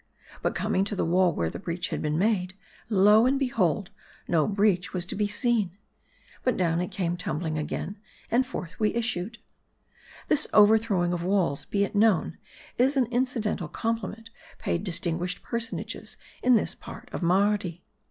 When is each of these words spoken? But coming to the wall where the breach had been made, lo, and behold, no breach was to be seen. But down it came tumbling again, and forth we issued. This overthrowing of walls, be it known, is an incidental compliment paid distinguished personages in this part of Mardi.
But 0.41 0.55
coming 0.55 0.83
to 0.85 0.95
the 0.95 1.05
wall 1.05 1.31
where 1.31 1.51
the 1.51 1.59
breach 1.59 1.89
had 1.89 2.01
been 2.01 2.17
made, 2.17 2.55
lo, 2.89 3.27
and 3.27 3.37
behold, 3.37 3.91
no 4.27 4.47
breach 4.47 4.93
was 4.93 5.05
to 5.05 5.15
be 5.15 5.27
seen. 5.27 5.77
But 6.43 6.57
down 6.57 6.81
it 6.81 6.87
came 6.89 7.15
tumbling 7.15 7.55
again, 7.59 7.99
and 8.31 8.43
forth 8.43 8.79
we 8.79 8.95
issued. 8.95 9.37
This 10.27 10.47
overthrowing 10.53 11.13
of 11.13 11.23
walls, 11.23 11.65
be 11.65 11.83
it 11.83 11.93
known, 11.93 12.39
is 12.79 12.97
an 12.97 13.05
incidental 13.11 13.67
compliment 13.67 14.31
paid 14.57 14.83
distinguished 14.83 15.43
personages 15.43 16.17
in 16.41 16.55
this 16.55 16.73
part 16.73 17.07
of 17.13 17.21
Mardi. 17.21 17.83